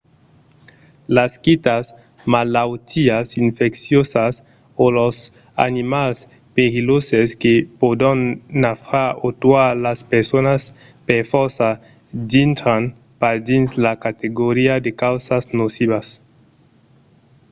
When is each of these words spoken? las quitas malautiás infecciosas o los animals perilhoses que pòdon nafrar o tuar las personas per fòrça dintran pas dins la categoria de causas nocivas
las 1.15 1.33
quitas 1.45 1.85
malautiás 2.33 3.27
infecciosas 3.37 4.33
o 4.75 4.85
los 4.97 5.15
animals 5.67 6.17
perilhoses 6.55 7.27
que 7.41 7.53
pòdon 7.81 8.19
nafrar 8.63 9.09
o 9.25 9.27
tuar 9.41 9.69
las 9.85 9.99
personas 10.13 10.61
per 11.07 11.21
fòrça 11.31 11.69
dintran 12.33 12.83
pas 13.19 13.37
dins 13.49 13.69
la 13.85 13.93
categoria 14.05 14.75
de 14.85 14.91
causas 15.03 15.43
nocivas 15.59 16.07